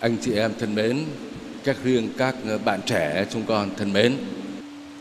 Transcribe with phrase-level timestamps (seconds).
[0.00, 1.04] anh chị em thân mến,
[1.64, 4.16] các riêng các bạn trẻ chúng con thân mến.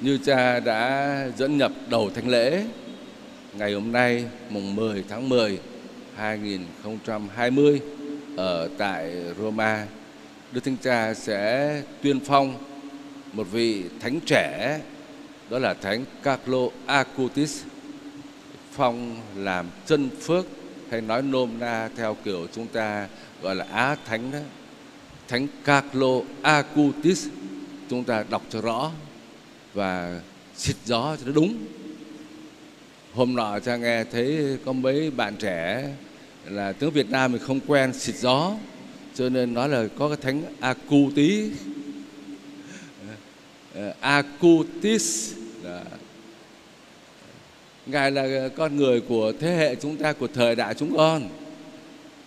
[0.02, 2.64] Như cha đã dẫn nhập đầu thánh lễ
[3.54, 5.60] ngày hôm nay mùng 10 tháng 10
[6.16, 7.82] 2020
[8.38, 9.86] ở tại Roma.
[10.52, 12.58] Đức Thánh Cha sẽ tuyên phong
[13.34, 14.80] một vị thánh trẻ
[15.50, 17.64] đó là thánh Carlo Acutis
[18.72, 20.46] phong làm chân phước
[20.92, 23.08] hay nói nôm na theo kiểu chúng ta
[23.42, 24.40] gọi là á thánh đó
[25.28, 27.28] thánh Carlo Acutis
[27.90, 28.92] chúng ta đọc cho rõ
[29.74, 30.22] và
[30.56, 31.58] xịt gió cho nó đúng
[33.14, 35.90] hôm nọ cha nghe thấy có mấy bạn trẻ
[36.46, 38.54] là tiếng Việt Nam mình không quen xịt gió
[39.16, 41.54] cho nên nói là có cái thánh Acutis
[43.76, 45.84] ờ, Acutis là
[47.86, 51.30] Ngài là con người của thế hệ chúng ta, của thời đại chúng con.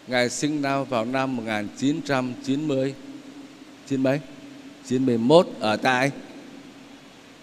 [0.08, 2.94] Ngài sinh ra vào năm 1990,
[3.86, 4.20] chín mấy?
[4.86, 6.10] 91 ở tại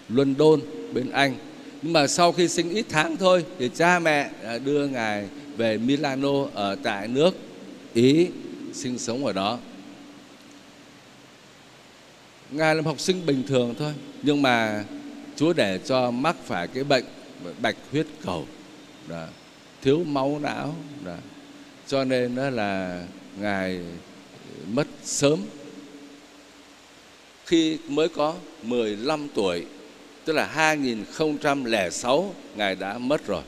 [0.08, 0.60] London,
[0.92, 1.34] bên Anh.
[1.82, 4.30] Nhưng mà sau khi sinh ít tháng thôi thì cha mẹ
[4.64, 7.36] đưa Ngài về Milano ở tại nước
[7.94, 8.28] Ý
[8.72, 9.58] sinh sống ở đó.
[12.50, 14.84] Ngài là học sinh bình thường thôi, nhưng mà
[15.36, 17.04] Chúa để cho mắc phải cái bệnh
[17.62, 18.46] bạch huyết cầu
[19.08, 19.26] đó,
[19.82, 20.74] thiếu máu não
[21.04, 21.16] đó
[21.88, 23.02] cho nên đó là
[23.40, 23.80] ngài
[24.72, 25.38] mất sớm.
[27.46, 29.64] Khi mới có 15 tuổi,
[30.24, 33.42] tức là 2006 ngài đã mất rồi.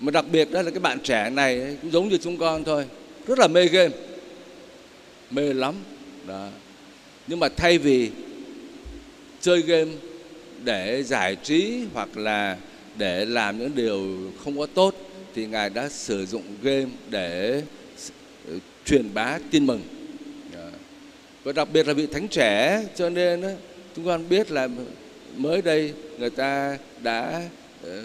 [0.00, 2.86] Mà đặc biệt đó là cái bạn trẻ này cũng giống như chúng con thôi,
[3.26, 3.94] rất là mê game,
[5.30, 5.74] mê lắm,
[6.26, 6.48] đó.
[7.26, 8.10] Nhưng mà thay vì
[9.40, 9.90] chơi game
[10.64, 12.56] để giải trí hoặc là
[12.96, 15.05] để làm những điều không có tốt
[15.36, 17.62] thì ngài đã sử dụng game để
[18.48, 19.80] ừ, truyền bá tin mừng.
[20.54, 20.70] Dạ.
[21.44, 23.42] Và đặc biệt là vị thánh trẻ, cho nên
[23.96, 24.68] chúng con biết là
[25.36, 27.42] mới đây người ta đã
[27.82, 28.02] ờ,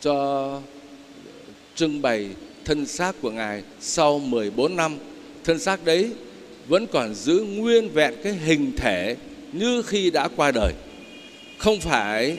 [0.00, 0.14] cho
[1.26, 1.42] ờ,
[1.74, 2.28] trưng bày
[2.64, 4.98] thân xác của ngài sau 14 năm.
[5.44, 6.10] Thân xác đấy
[6.68, 9.16] vẫn còn giữ nguyên vẹn cái hình thể
[9.52, 10.72] như khi đã qua đời.
[11.58, 12.38] Không phải,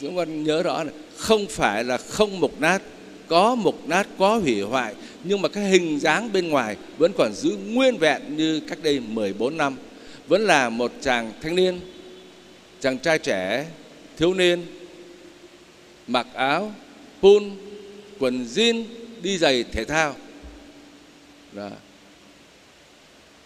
[0.00, 2.82] chúng con nhớ rõ này không phải là không mục nát,
[3.26, 7.32] có mục nát, có hủy hoại, nhưng mà cái hình dáng bên ngoài vẫn còn
[7.32, 9.76] giữ nguyên vẹn như cách đây 14 năm
[10.28, 11.80] vẫn là một chàng thanh niên,
[12.80, 13.66] chàng trai trẻ,
[14.16, 14.66] thiếu niên,
[16.06, 16.72] mặc áo
[17.22, 17.50] pun
[18.18, 18.84] quần jean,
[19.22, 20.14] đi giày thể thao
[21.52, 21.70] Đó.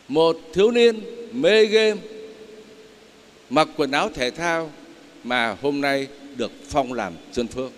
[0.09, 1.01] một thiếu niên
[1.33, 2.01] mê game,
[3.51, 4.71] mặc quần áo thể thao
[5.25, 7.73] mà hôm nay được phong làm Xuân phước.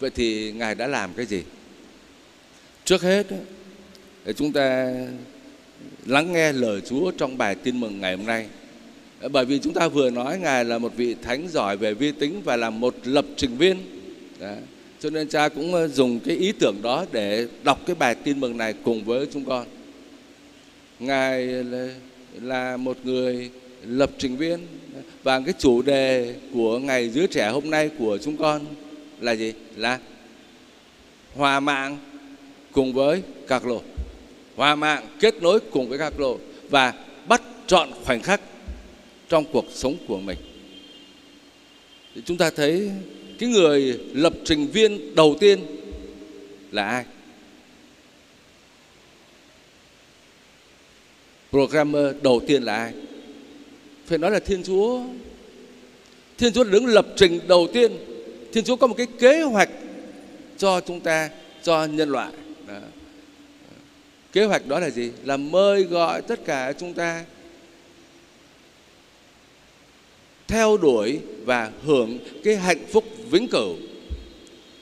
[0.00, 1.42] Vậy thì ngài đã làm cái gì?
[2.84, 3.26] Trước hết
[4.24, 4.94] để chúng ta
[6.06, 8.46] lắng nghe lời chúa trong bài tin mừng ngày hôm nay.
[9.30, 12.42] Bởi vì chúng ta vừa nói ngài là một vị thánh giỏi về vi tính
[12.44, 13.76] và là một lập trình viên.
[14.40, 14.54] Đó.
[15.00, 18.40] cho nên cha cũng ờ, dùng cái ý tưởng đó để đọc cái bài tin
[18.40, 19.66] mừng này cùng với chúng con.
[20.98, 21.46] Ngài
[22.42, 23.50] là một người
[23.82, 24.66] lập trình viên.
[25.22, 28.66] Và cái chủ đề của ngày giới trẻ hôm nay của chúng con
[29.20, 29.52] là gì?
[29.76, 29.98] Là
[31.34, 31.98] hòa mạng
[32.72, 33.82] cùng với các lô
[34.58, 36.38] hòa mạng kết nối cùng với các lô
[36.70, 36.94] và
[37.28, 38.40] bắt chọn khoảnh khắc
[39.28, 40.38] trong cuộc sống của mình.
[42.14, 42.90] Thì chúng ta thấy
[43.38, 45.60] cái người lập trình viên đầu tiên
[46.72, 47.04] là ai?
[51.50, 52.92] Programmer đầu tiên là ai?
[54.08, 55.02] Phải nói là Thiên Chúa.
[56.38, 57.92] Thiên Chúa đứng lập trình đầu tiên.
[58.52, 59.70] Thiên Chúa có một cái kế hoạch
[60.58, 61.30] cho chúng ta,
[61.62, 62.32] cho nhân loại.
[62.68, 62.74] Đó.
[64.32, 65.10] Kế hoạch đó là gì?
[65.24, 67.24] Là mời gọi tất cả chúng ta
[70.48, 73.76] theo đuổi và hưởng cái hạnh phúc vĩnh cửu.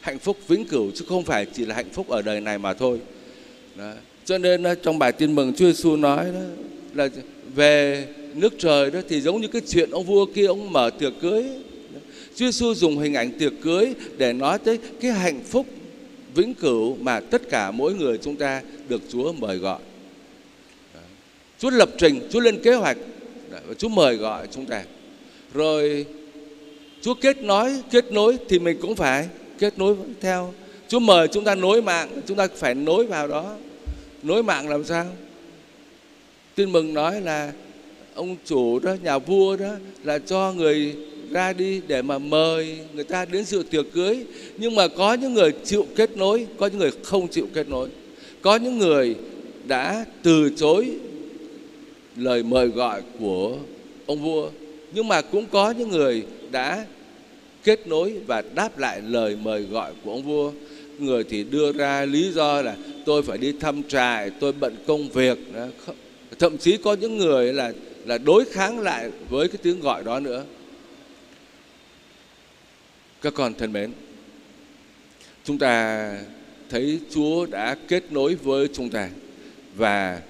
[0.00, 2.74] Hạnh phúc vĩnh cửu chứ không phải chỉ là hạnh phúc ở đời này mà
[2.74, 3.00] thôi.
[3.76, 3.92] Đó.
[4.24, 6.40] Cho nên ờ, trong bài tin mừng Chúa Giêsu nói đó
[6.94, 7.08] là
[7.54, 8.06] về
[8.36, 11.44] nước trời đó thì giống như cái chuyện ông vua kia ông mở tiệc cưới
[12.36, 15.66] Chúa Giêsu dùng hình ảnh tiệc cưới để nói tới cái hạnh phúc
[16.34, 19.78] vĩnh cửu mà tất cả mỗi người chúng ta được Chúa mời gọi.
[21.58, 22.96] Chúa lập trình, Chúa lên kế hoạch
[23.50, 24.84] và Chúa mời gọi chúng ta.
[25.54, 26.06] Rồi
[27.00, 29.28] Chúa kết nối, kết nối thì mình cũng phải
[29.58, 30.54] kết nối theo.
[30.88, 33.56] Chúa mời chúng ta nối mạng, chúng ta phải nối vào đó.
[34.22, 35.06] Nối mạng làm sao?
[36.54, 37.52] Tin mừng nói là
[38.16, 39.72] ông chủ đó, nhà vua đó
[40.04, 40.96] là cho người
[41.30, 44.24] ra đi để mà mời người ta đến dự tiệc cưới.
[44.56, 47.88] Nhưng mà có những người chịu kết nối, có những người không chịu kết nối.
[48.42, 49.14] Có những người
[49.66, 50.90] đã từ chối
[52.16, 53.56] lời mời gọi của
[54.06, 54.50] ông vua.
[54.94, 56.86] Nhưng mà cũng có những người đã
[57.64, 60.52] kết nối và đáp lại lời mời gọi của ông vua.
[60.98, 62.76] Người thì đưa ra lý do là
[63.06, 65.38] tôi phải đi thăm trại, tôi bận công việc
[66.38, 67.72] thậm chí có những người là
[68.06, 70.44] là đối kháng lại với cái tiếng gọi đó nữa
[73.22, 73.92] các con thân mến,
[75.44, 76.10] chúng ta
[76.68, 79.10] thấy Chúa đã kết nối với chúng ta
[79.74, 80.20] và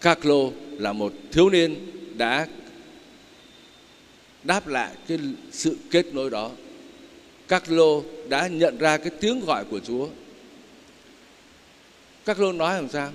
[0.00, 1.76] Carlo là một thiếu niên
[2.16, 2.46] đã
[4.42, 5.18] đáp lại cái
[5.52, 6.50] sự kết nối đó.
[7.48, 10.08] Carlo đã nhận ra cái tiếng gọi của Chúa.
[12.24, 13.12] Carlo nói làm sao?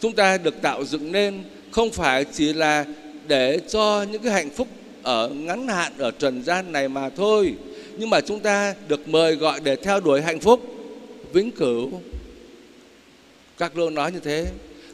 [0.00, 2.84] Chúng ta được tạo dựng nên không phải chỉ là
[3.28, 4.68] để cho những cái hạnh phúc
[5.02, 7.54] ở ngắn hạn ở trần gian này mà thôi.
[7.98, 10.60] Nhưng mà chúng ta được mời gọi để theo đuổi hạnh phúc.
[11.32, 11.90] Vĩnh cửu.
[13.58, 14.46] Các lô nói như thế.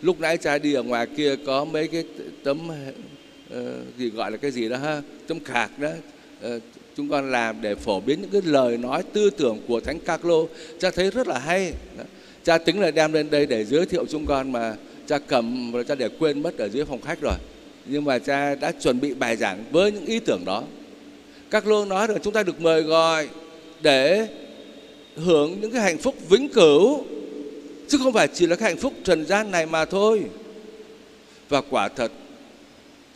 [0.03, 2.05] Lúc nãy cha đi ở ngoài kia có mấy cái
[2.45, 3.59] tấm uh,
[3.99, 5.03] gì gọi là cái gì đó ha?
[5.27, 5.91] Tấm khạc đó.
[6.47, 6.63] Uh,
[6.97, 10.25] chúng con làm để phổ biến những cái lời nói tư tưởng của thánh các
[10.25, 10.49] lô.
[10.81, 11.73] Cha thấy rất là hay.
[11.99, 12.05] Đó.
[12.45, 14.75] cha tính là đem lên đây để giới thiệu chúng con mà
[15.07, 17.35] cha cầm và cha để quên mất ở dưới phòng khách rồi
[17.89, 20.63] nhưng mà cha đã chuẩn bị bài giảng với những ý tưởng đó.
[21.51, 23.29] Các lô nói rằng chúng ta được mời gọi
[23.81, 24.29] để
[25.17, 27.05] hưởng những cái hạnh phúc vĩnh cửu,
[27.89, 30.23] chứ không phải chỉ là cái hạnh phúc trần gian này mà thôi.
[31.49, 32.13] Và quả thật,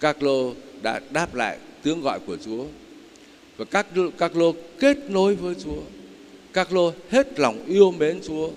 [0.01, 0.53] các lô
[0.83, 2.65] đã đáp lại tiếng gọi của Chúa.
[3.57, 3.87] Và các
[4.19, 5.81] các lô kết nối với Chúa.
[6.53, 8.51] Các lô hết lòng yêu mến Chúa.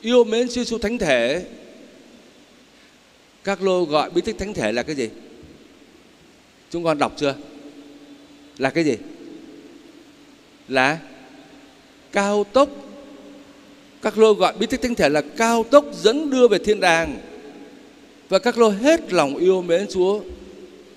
[0.00, 1.44] Yêu mến Chúa Thánh Thể.
[3.44, 5.08] Các lô gọi bí tích Thánh Thể là cái gì?
[6.74, 7.34] Chúng con đọc chưa?
[8.58, 8.96] Là cái gì?
[10.68, 10.98] Là
[12.12, 12.68] cao tốc.
[14.02, 17.18] Các lô gọi bí tích thánh thể là cao tốc dẫn đưa về thiên đàng.
[18.28, 20.20] Và các lô hết lòng yêu mến Chúa,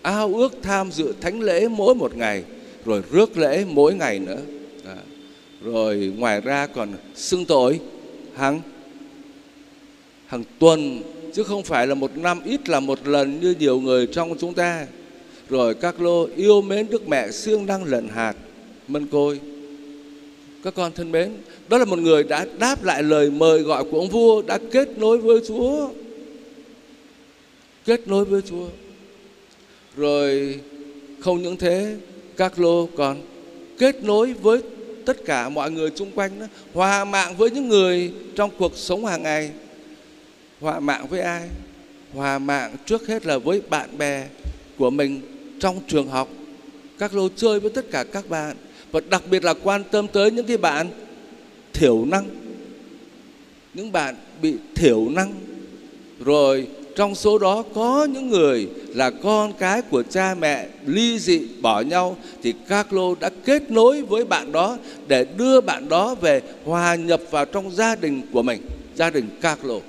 [0.01, 2.43] ao ước tham dự thánh lễ mỗi một ngày,
[2.85, 4.39] rồi rước lễ mỗi ngày nữa.
[4.85, 4.97] À.
[5.61, 7.79] rồi ngoài ra còn xưng tội
[8.35, 8.61] hàng
[10.27, 11.01] hàng tuần,
[11.33, 14.53] chứ không phải là một năm, ít là một lần như nhiều người trong chúng
[14.53, 14.85] ta
[15.49, 18.33] rồi các lô yêu mến Đức Mẹ siêng năng lận hạt.
[18.87, 19.39] Mân côi.
[20.63, 21.31] Các con thân mến
[21.69, 24.97] đó là một người đã đáp lại lời mời gọi của ông vua đã kết
[24.97, 25.89] nối với Chúa.
[27.85, 28.67] Kết nối với Chúa.
[29.95, 30.59] Rồi
[31.19, 31.95] không những thế
[32.37, 33.21] các lô còn
[33.77, 34.61] kết nối với
[35.05, 39.05] tất cả mọi người xung quanh đó, hòa mạng với những người trong cuộc sống
[39.05, 39.51] hàng ngày.
[40.59, 41.49] Hòa mạng với ai?
[42.13, 44.27] Hòa mạng trước hết là với bạn bè
[44.77, 45.21] của mình
[45.59, 46.29] trong trường học,
[46.97, 48.55] các lô chơi với tất cả các bạn,
[48.91, 50.89] và đặc biệt là quan tâm tới những cái bạn
[51.73, 52.25] thiểu năng.
[53.73, 55.33] Những bạn bị thiểu năng.
[56.25, 61.47] Rồi, trong số đó có những người là con cái của cha mẹ ly dị
[61.61, 64.77] bỏ nhau, thì các lô đã kết nối với bạn đó
[65.07, 68.61] để đưa bạn đó về hòa nhập vào trong gia đình của mình,
[68.95, 69.81] gia đình các lô.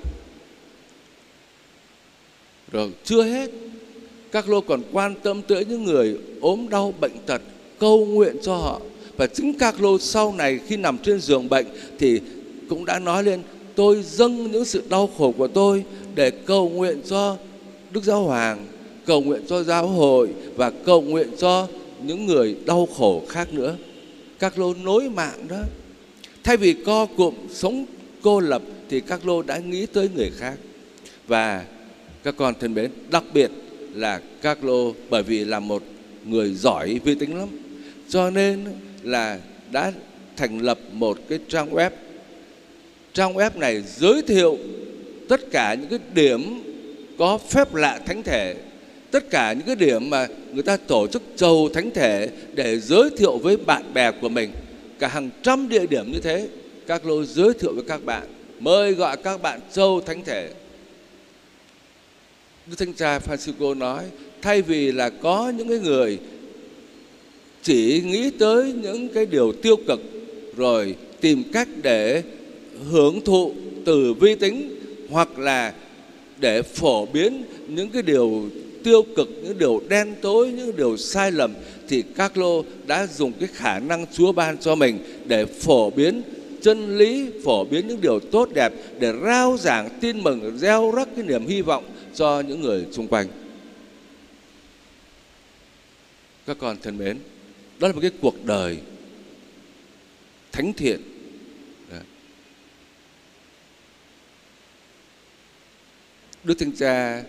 [2.71, 3.51] Rồi, chưa hết
[4.31, 7.41] các lô còn quan tâm tới những người ốm đau bệnh tật
[7.79, 8.81] câu nguyện cho họ
[9.17, 11.65] và chính các lô sau này khi nằm trên giường bệnh
[11.99, 12.21] thì
[12.69, 13.41] cũng đã nói lên
[13.75, 15.83] tôi dâng những sự đau khổ của tôi
[16.15, 17.37] để cầu nguyện cho
[17.91, 18.67] Đức Giáo Hoàng,
[19.05, 21.67] cầu nguyện cho giáo hội và cầu nguyện cho
[22.03, 23.75] những người đau khổ khác nữa.
[24.39, 25.61] Các lô nối mạng đó.
[26.43, 27.85] Thay vì co cụm sống
[28.21, 30.57] cô lập thì các lô đã nghĩ tới người khác.
[31.27, 31.65] Và
[32.23, 33.51] các con thân mến, đặc biệt
[33.99, 35.83] là Carlo bởi vì là một
[36.25, 37.47] người giỏi vi tính lắm.
[38.09, 38.65] Cho nên
[39.03, 39.39] là
[39.71, 39.91] đã
[40.37, 41.89] thành lập một cái trang web.
[43.13, 44.57] Trang web này giới thiệu
[45.29, 46.63] tất cả những cái điểm
[47.17, 48.55] có phép lạ thánh thể,
[49.11, 53.09] tất cả những cái điểm mà người ta tổ chức chầu thánh thể để giới
[53.17, 54.51] thiệu với bạn bè của mình.
[54.99, 56.47] Cả hàng trăm địa điểm như thế,
[56.87, 58.23] các lô giới thiệu với các bạn,
[58.59, 60.49] mời gọi các bạn châu thánh thể.
[62.69, 64.03] Đức Thánh Cha Francisco nói,
[64.41, 66.19] thay vì là có những cái người
[67.63, 70.01] chỉ nghĩ tới những cái điều tiêu cực
[70.57, 72.23] rồi tìm cách để
[72.89, 73.53] hưởng thụ
[73.85, 74.75] từ vi tính
[75.09, 75.73] hoặc là
[76.39, 78.49] để phổ biến những cái điều
[78.83, 81.53] tiêu cực những điều đen tối những điều sai lầm
[81.87, 86.21] thì các lô đã dùng cái khả năng Chúa ban cho mình để phổ biến
[86.61, 91.07] chân lý phổ biến những điều tốt đẹp để rao giảng tin mừng gieo rắc
[91.15, 91.83] cái niềm hy vọng
[92.19, 93.27] cho những người xung quanh
[96.45, 97.17] các con thân mến
[97.79, 98.77] đó là một cái cuộc đời
[100.51, 101.01] thánh thiện
[106.43, 107.23] Đức Thánh Cha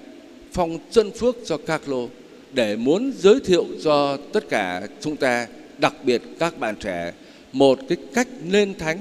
[0.52, 2.08] phong chân phước cho các lô
[2.52, 5.46] để muốn giới thiệu cho tất cả chúng ta,
[5.78, 7.12] đặc biệt các bạn trẻ,
[7.52, 8.98] một cái cách nên thánh.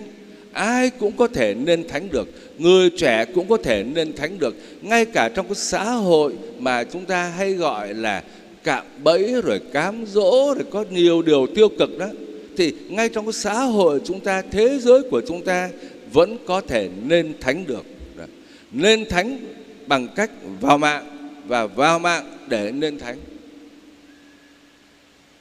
[0.51, 2.27] Ai cũng có thể nên thánh được,
[2.58, 6.84] người trẻ cũng có thể nên thánh được, ngay cả trong cái xã hội mà
[6.84, 8.24] chúng ta hay gọi là
[8.63, 12.08] cạm bẫy rồi cám dỗ rồi có nhiều điều tiêu cực đó
[12.58, 15.70] thì ngay trong cái xã hội chúng ta thế giới của chúng ta
[16.13, 17.86] vẫn có thể nên thánh được.
[18.72, 19.38] Nên thánh
[19.88, 23.18] bằng cách vào mạng và vào mạng để nên thánh.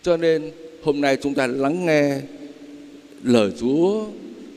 [0.02, 0.50] Cho nên
[0.82, 2.20] hôm nay chúng ta lắng nghe
[3.22, 4.06] lời Chúa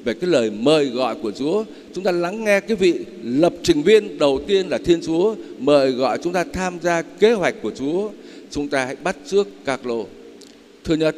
[0.04, 1.64] về cái lời mời gọi của Chúa.
[1.94, 5.92] Chúng ta lắng nghe cái vị lập trình viên đầu tiên là Thiên Chúa mời
[5.92, 8.10] gọi chúng ta tham gia kế hoạch của Chúa.
[8.52, 10.08] Chúng ta hãy bắt trước các lô.
[10.84, 11.16] Thứ nhất,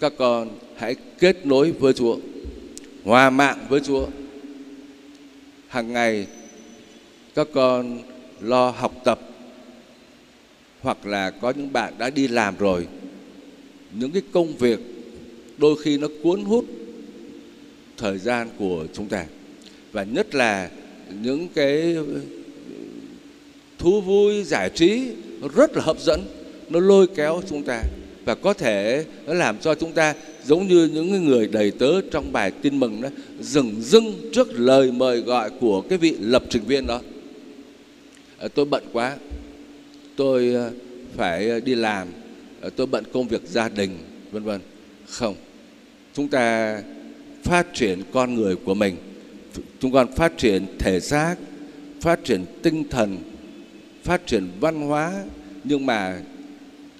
[0.00, 2.16] các con hãy kết nối với Chúa,
[3.04, 4.06] hòa mạng với Chúa.
[5.68, 6.26] Hàng ngày
[7.34, 7.98] các con
[8.40, 9.20] lo học tập
[10.80, 12.86] hoặc là có những bạn đã đi làm rồi
[13.92, 14.80] những cái công việc
[15.58, 16.64] đôi khi nó cuốn hút
[17.96, 19.26] thời gian của chúng ta.
[19.92, 20.70] Và nhất là
[21.22, 21.96] những cái
[23.78, 25.02] thú vui giải trí
[25.54, 26.20] rất là hấp dẫn,
[26.68, 27.82] nó lôi kéo chúng ta
[28.24, 32.32] và có thể nó làm cho chúng ta giống như những người đầy tớ trong
[32.32, 33.08] bài tin mừng đó
[33.40, 37.00] dừng dưng trước lời mời gọi của cái vị lập trình viên đó.
[38.38, 39.16] Ờ, tôi bận quá,
[40.16, 40.70] tôi ờ,
[41.16, 42.08] phải ờ, đi làm
[42.76, 43.90] tôi bận công việc gia đình,
[44.30, 44.60] vân vân.
[45.08, 45.34] Không,
[46.14, 46.78] chúng ta
[47.44, 48.96] phát triển con người của mình.
[49.80, 51.36] Chúng con phát triển thể xác
[52.00, 53.18] phát triển tinh thần
[54.04, 55.24] phát triển văn hóa.
[55.64, 56.20] Nhưng mà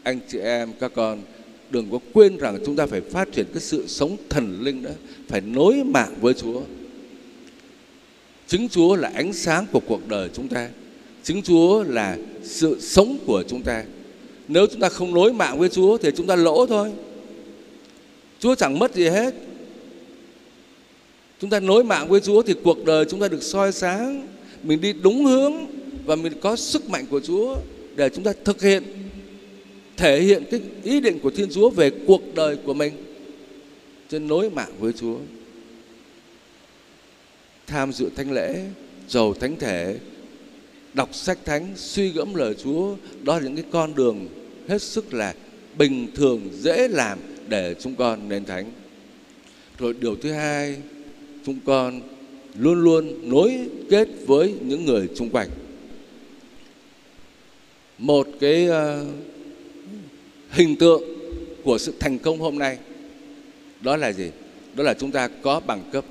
[0.02, 1.22] anh chị em các con
[1.70, 4.90] đừng có quên rằng chúng ta phải phát triển cái sự sống thần linh đó,
[5.28, 6.62] phải nối mạng với Chúa.
[8.46, 10.68] Chính Chúa là ánh sáng của cuộc đời chúng ta.
[11.22, 13.84] Chính Chúa là sự sống của chúng ta.
[14.48, 16.92] Nếu chúng ta không nối mạng với Chúa thì chúng ta lỗ thôi.
[18.38, 19.34] Chúa chẳng mất gì hết
[21.44, 24.26] chúng ta nối mạng với Chúa thì cuộc đời chúng ta được soi sáng.
[24.62, 25.52] Mình đi đúng hướng
[26.04, 27.56] và mình có sức mạnh của Chúa
[27.96, 28.82] để chúng ta thực hiện,
[29.96, 32.92] thể hiện cái ý định của Thiên Chúa về cuộc đời của mình.
[34.08, 35.16] Trên nối mạng với Chúa.
[37.66, 38.64] Tham dự thánh lễ,
[39.08, 39.96] giàu thánh thể,
[40.94, 44.28] đọc sách thánh, suy gẫm lời Chúa, đó là những cái con đường
[44.68, 45.34] hết sức là
[45.78, 48.72] bình thường, dễ làm để chúng con nên thánh.
[49.78, 50.76] Rồi điều thứ hai
[51.46, 52.00] chúng con
[52.54, 55.48] luôn luôn nối kết với những người xung quanh.
[57.98, 58.74] Một cái uh,
[60.50, 61.02] hình tượng
[61.64, 62.78] của sự thành công hôm nay
[63.80, 64.30] đó là gì?
[64.74, 66.04] Đó là chúng ta có bằng cấp.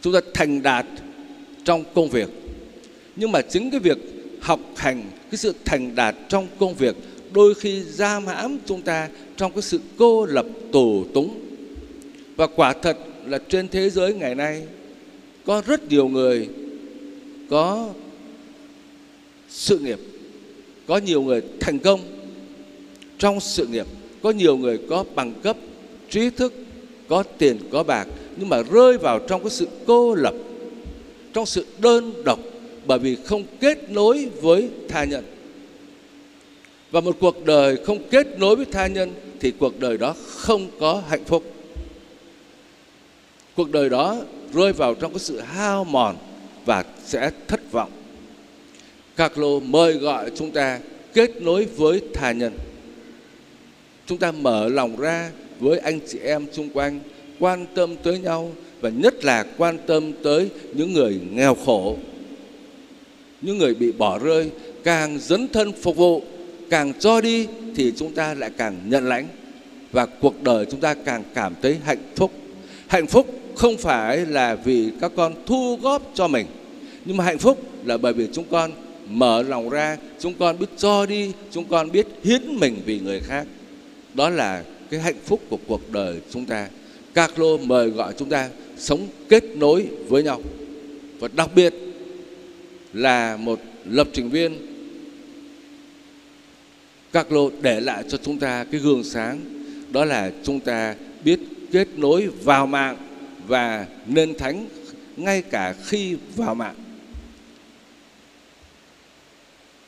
[0.00, 0.86] Chúng ta thành đạt
[1.64, 2.28] trong công việc.
[3.16, 3.98] Nhưng mà chính cái việc
[4.40, 6.96] học hành cái sự thành đạt trong công việc
[7.32, 11.40] đôi khi giam hãm chúng ta trong cái sự cô lập tù túng.
[12.36, 14.62] Và quả thật là trên thế giới ngày nay,
[15.46, 16.48] có rất nhiều người
[17.50, 17.88] có
[19.48, 19.98] sự nghiệp,
[20.86, 22.00] có nhiều người thành công
[23.18, 23.86] trong sự nghiệp,
[24.22, 25.56] có nhiều người có bằng cấp,
[26.10, 26.54] trí thức,
[27.08, 30.34] có tiền, có bạc, nhưng mà rơi vào trong cái sự cô lập,
[31.32, 32.38] trong sự đơn độc,
[32.86, 35.24] bởi vì không kết nối với tha nhân.
[36.90, 40.68] Và một cuộc đời không kết nối với tha nhân thì cuộc đời đó không
[40.80, 41.51] có hạnh phúc
[43.56, 44.16] cuộc đời đó
[44.52, 46.16] rơi vào trong cái sự hao mòn
[46.64, 47.90] và sẽ thất vọng.
[49.16, 50.80] Các lô mời gọi chúng ta
[51.14, 52.52] kết nối với tha nhân.
[54.06, 55.30] Chúng ta mở lòng ra
[55.60, 57.00] với anh chị em xung quanh,
[57.38, 61.96] quan tâm tới nhau và nhất là quan tâm tới những người nghèo khổ.
[63.42, 64.50] Những người bị bỏ rơi,
[64.84, 66.22] càng dấn thân phục vụ,
[66.70, 69.26] càng cho đi thì chúng ta lại càng nhận lãnh.
[69.92, 72.32] Và cuộc đời chúng ta càng cảm thấy hạnh phúc.
[72.86, 76.46] Hạnh phúc không phải là vì các con thu góp cho mình,
[77.04, 78.70] nhưng mà hạnh phúc là bởi vì chúng con
[79.08, 83.20] mở lòng ra, chúng con biết cho đi, chúng con biết hiến mình vì người
[83.20, 83.46] khác.
[84.14, 86.68] Đó là cái hạnh phúc của cuộc đời chúng ta.
[87.14, 90.40] Các lô mời gọi chúng ta sống kết nối với nhau.
[91.18, 91.74] Và đặc biệt
[92.92, 94.56] là một lập trình viên,
[97.12, 99.40] các lô để lại cho chúng ta cái gương sáng.
[99.90, 100.94] Đó là chúng ta
[101.24, 101.40] biết
[101.72, 102.96] kết nối vào mạng
[103.46, 104.68] và nên thánh
[105.16, 106.74] ngay cả khi vào mạng.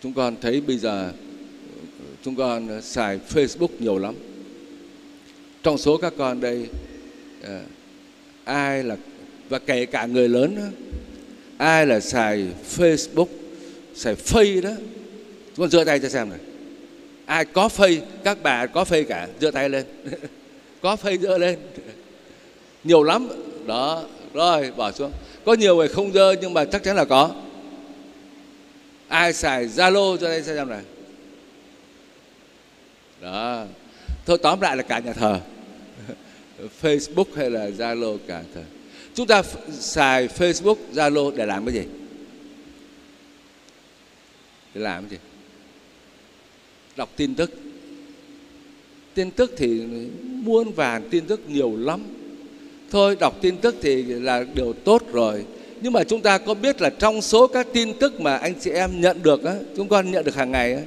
[0.03, 1.13] Chúng con thấy bây giờ
[2.25, 4.15] chúng con xài Facebook nhiều lắm.
[5.63, 6.69] Trong số các con đây
[7.43, 7.63] ờ,
[8.45, 8.97] ai là
[9.49, 10.63] và kể cả người lớn đó,
[11.57, 12.47] ai là xài
[12.77, 13.27] Facebook
[13.95, 14.71] xài Face đó
[15.57, 16.39] chúng con giơ tay cho xem này.
[17.27, 19.85] Ai có phây các bà có phây cả giơ tay lên.
[20.81, 21.59] Có phây giơ lên
[22.85, 23.29] nhiều lắm.
[23.67, 25.13] Đó, rồi, bỏ xuống.
[25.45, 27.31] Có nhiều người không dơ, nhưng mà chắc chắn là có.
[29.09, 30.83] Ai xài zalo cho đây xem này.
[33.21, 33.65] Đó.
[34.27, 35.41] Thôi, tóm lại là cả nhà thờ.
[36.83, 38.63] Facebook hay là zalo cả thờ.
[39.15, 41.83] Chúng ta xài facebook, zalo để làm cái gì?
[44.75, 45.17] Để làm cái gì?
[46.97, 47.51] Đọc tin tức.
[49.15, 49.83] Tin tức thì
[50.23, 52.24] muôn vàn tin tức nhiều lắm
[52.95, 55.45] thôi, đọc tin tức thì là điều tốt rồi.
[55.81, 58.71] Nhưng mà chúng ta có biết là trong số các tin tức mà anh chị
[58.71, 60.83] em nhận được á, chúng con nhận được hàng ngày á,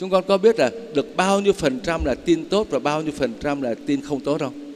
[0.00, 3.02] chúng con có biết là được bao nhiêu phần trăm là tin tốt và bao
[3.02, 4.72] nhiêu phần trăm là tin không tốt không?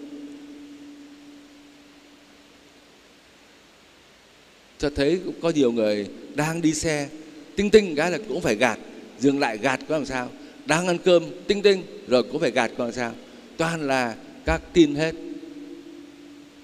[4.78, 7.08] Cho thấy cũng có nhiều người đang đi xe,
[7.56, 8.78] tinh tinh cái là cũng phải gạt,
[9.18, 10.28] dừng lại gạt có làm sao?
[10.66, 13.12] Đang ăn cơm, tinh tinh, rồi cũng phải gạt có làm sao?
[13.56, 15.14] Toàn là các tin hết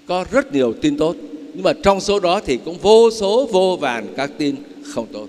[0.05, 1.15] có rất nhiều tin tốt.
[1.53, 5.27] Nhưng mà trong số đó thì cũng vô số vô vàn các tin không tốt.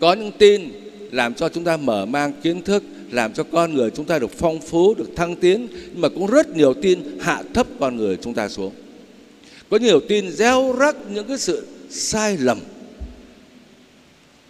[0.00, 0.70] Có những tin
[1.10, 4.30] làm cho chúng ta mở mang kiến thức, làm cho con người chúng ta được
[4.30, 8.16] phong phú, được thăng tiến, nhưng mà cũng rất nhiều tin hạ thấp con người
[8.16, 8.72] chúng ta xuống.
[9.70, 12.58] Có nhiều tin gieo rắc những cái sự sai lầm,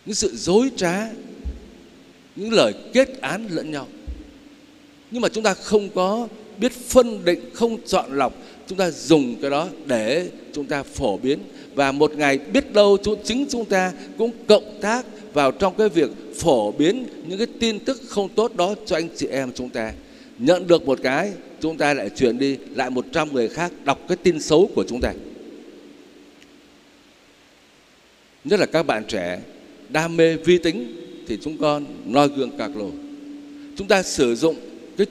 [0.06, 1.08] những sự dối trá,
[2.36, 3.86] những lời kết án lẫn nhau.
[5.10, 8.34] Nhưng mà chúng ta không có biết phân định, không chọn lọc
[8.70, 11.38] chúng ta dùng cái đó để chúng ta phổ biến.
[11.74, 16.10] Và một ngày biết đâu chính chúng ta cũng cộng tác vào trong cái việc
[16.38, 19.92] phổ biến những cái tin tức không tốt đó cho anh chị em chúng ta.
[20.38, 24.00] Nhận được một cái, chúng ta lại chuyển đi lại một trăm người khác đọc
[24.08, 25.12] cái tin xấu của chúng ta.
[28.44, 29.40] Nhất là các bạn trẻ
[29.88, 30.96] đam mê vi tính
[31.28, 32.90] thì chúng con noi gương cạc lồ.
[33.76, 34.56] Chúng ta sử dụng
[34.96, 35.06] cái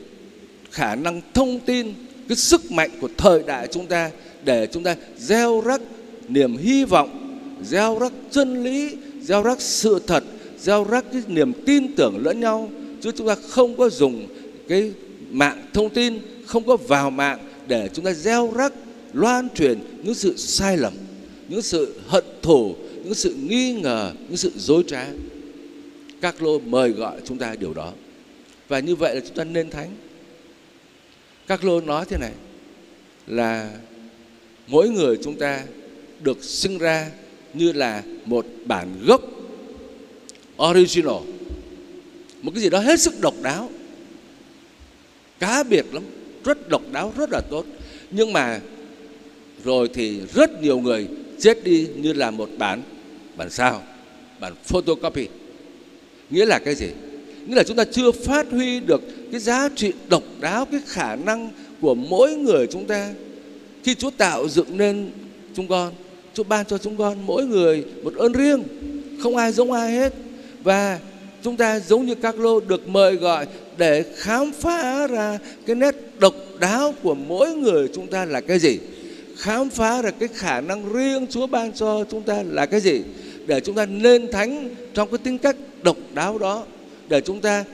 [0.71, 1.93] khả năng thông tin
[2.29, 4.11] cái sức mạnh của thời đại chúng ta
[4.43, 5.81] để chúng ta gieo rắc
[6.27, 10.23] niềm hy vọng, gieo rắc chân lý, gieo rắc sự thật,
[10.59, 12.69] gieo rắc cái niềm tin tưởng lẫn nhau.
[13.01, 14.27] Chứ chúng ta không có dùng
[14.67, 14.91] cái
[15.29, 18.73] mạng thông tin, không có vào mạng để chúng ta gieo rắc,
[19.13, 20.93] loan truyền những sự sai lầm,
[21.47, 25.07] những sự hận thù, những sự nghi ngờ, những sự dối trá.
[26.21, 27.91] Các lô mời gọi chúng ta điều đó.
[28.67, 29.89] Và như vậy là chúng ta nên thánh
[31.49, 32.31] các lô nói thế này,
[33.27, 33.71] là
[34.67, 35.63] mỗi người chúng ta
[36.21, 37.11] được sinh ra
[37.53, 39.21] như là một bản gốc
[40.69, 41.15] original,
[42.41, 43.69] một cái gì đó hết sức độc đáo.
[45.39, 46.03] Cá biệt lắm,
[46.45, 47.65] rất độc đáo, rất là tốt.
[48.11, 48.59] Nhưng mà
[49.63, 51.07] rồi thì rất nhiều người
[51.39, 52.81] chết đi như là một bản
[53.35, 53.83] bản sao?
[54.39, 55.27] Bản photocopy.
[56.29, 56.87] Nghĩa là cái gì?
[57.49, 61.15] Nghĩa là chúng ta chưa phát huy được cái giá trị độc đáo, cái khả
[61.15, 61.49] năng
[61.81, 63.13] của mỗi người chúng ta.
[63.83, 65.11] Khi Chúa tạo dựng nên
[65.55, 65.93] chúng con,
[66.33, 68.63] Chúa ban cho chúng con mỗi người một ơn riêng.
[69.23, 70.13] Không ai giống ai hết.
[70.63, 70.99] Và
[71.43, 75.95] chúng ta giống như các lô được mời gọi để khám phá ra cái nét
[76.19, 78.79] độc đáo của mỗi người chúng ta là cái gì.
[79.37, 83.01] Khám phá ra cái khả năng riêng Chúa ban cho chúng ta là cái gì.
[83.45, 86.65] Để chúng ta nên thánh trong cái tính cách độc đáo đó
[87.09, 87.65] để chúng ta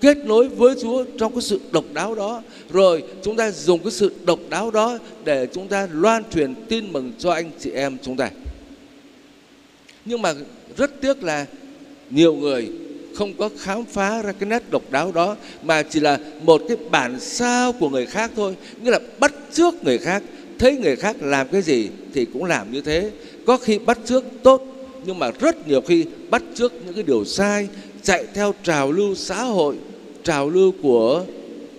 [0.00, 2.42] kết nối với Chúa trong cái sự độc đáo đó.
[2.70, 6.92] Rồi chúng ta dùng cái sự độc đáo đó để chúng ta loan truyền tin
[6.92, 8.30] mừng cho anh chị em chúng ta.
[10.04, 10.34] Nhưng mà
[10.76, 11.46] rất tiếc là
[12.10, 12.68] nhiều người
[13.14, 16.76] không có khám phá ra cái nét độc đáo đó, mà chỉ là một cái
[16.90, 18.56] bản sao của người khác thôi.
[18.82, 20.22] Nghĩa là bắt trước người khác,
[20.58, 23.10] thấy người khác làm cái gì thì cũng làm như thế.
[23.46, 24.66] Có khi bắt trước tốt,
[25.06, 27.68] nhưng mà rất nhiều khi bắt trước những cái điều sai
[28.02, 29.76] chạy theo trào lưu xã hội
[30.24, 31.24] trào lưu của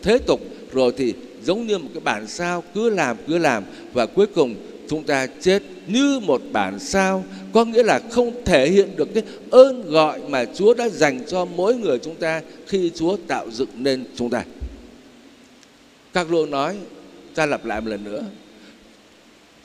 [0.01, 0.41] thế tục
[0.73, 4.55] rồi thì giống như một cái bản sao cứ làm cứ làm và cuối cùng
[4.87, 9.23] chúng ta chết như một bản sao có nghĩa là không thể hiện được cái
[9.49, 13.69] ơn gọi mà Chúa đã dành cho mỗi người chúng ta khi Chúa tạo dựng
[13.75, 14.43] nên chúng ta.
[16.13, 16.75] Các lô nói,
[17.35, 18.23] ta lặp lại một lần nữa.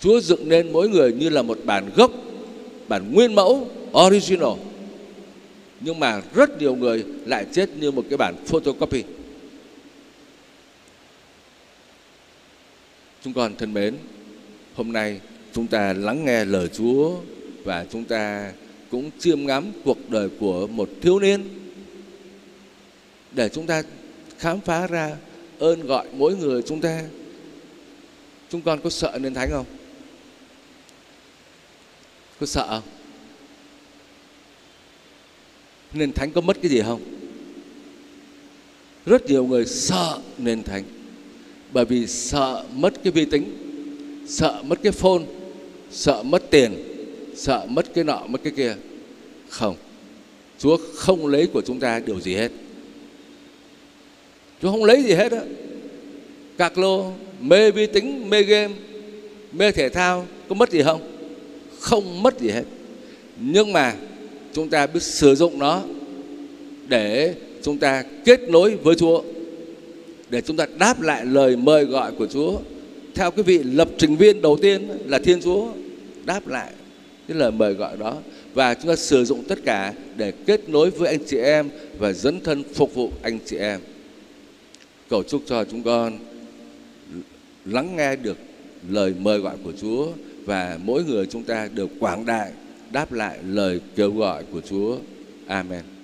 [0.01, 2.11] Chúa dựng nên mỗi người như là một bản gốc,
[2.89, 3.69] bản nguyên mẫu,
[4.07, 4.53] original.
[5.81, 9.05] Nhưng mà rất nhiều người lại chết như một cái bản photocopy.
[13.25, 13.97] Chúng con thân mến,
[14.75, 15.21] hôm nay
[15.53, 17.17] chúng ta lắng nghe lời Chúa
[17.65, 18.53] và chúng ta
[18.91, 21.49] cũng chiêm ngắm cuộc đời của một thiếu niên.
[23.33, 23.83] Để chúng ta
[24.39, 25.17] khám phá ra
[25.59, 27.03] ơn gọi mỗi người chúng ta
[28.51, 29.67] chúng con có sợ nên thánh không?
[32.41, 32.98] Có sợ không?
[35.99, 37.01] Nên thánh có mất cái gì không?
[39.07, 40.85] Rất nhiều người sợ nền thánh.
[41.73, 43.45] Bởi vì sợ mất cái vi tính,
[44.29, 45.23] sợ mất cái phone,
[45.91, 46.75] sợ mất tiền,
[47.37, 48.75] sợ mất cái nọ, mất cái kia.
[49.49, 49.77] Không.
[50.59, 52.51] Chúa không lấy của chúng ta điều gì hết.
[54.63, 55.41] Chúa không lấy gì hết á.
[56.59, 58.75] Các lô, mê vi tính, mê game,
[59.53, 61.01] mê thể thao, có mất gì không?
[61.81, 62.65] Không mất gì hết.
[63.41, 63.95] Nhưng mà
[64.59, 65.83] chúng ta biết sử dụng nó
[66.89, 69.23] để chúng ta kết nối với Chúa,
[70.31, 72.59] để chúng ta đáp lại lời mời gọi của Chúa
[73.15, 75.69] theo cái vị lập trình viên đầu tiên là Thiên Chúa,
[76.25, 76.73] đáp lại
[77.29, 78.17] cái lời mời gọi đó
[78.55, 81.69] và chúng ta sử dụng tất cả để kết nối với anh chị em
[81.99, 83.81] và dấn thân phục vụ anh chị em.
[85.09, 86.19] Cầu chúc cho chúng con
[87.65, 88.37] lắng nghe được
[88.91, 90.09] lời mời gọi của Chúa
[90.45, 92.53] và mỗi người chúng ta được quảng đại
[92.93, 94.99] đáp lại lời kêu gọi của Chúa.
[95.47, 95.98] Amen.